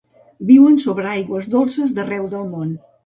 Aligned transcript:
Viuen 0.51 0.79
sobre 0.85 1.11
aigües 1.11 1.49
dolces 1.57 1.93
d'arreu 1.99 2.27
el 2.41 2.49
món. 2.55 2.73